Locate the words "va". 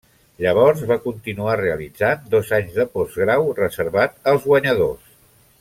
0.91-0.97